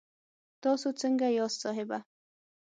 [0.63, 1.97] تاسو سنګه یاست صاحبه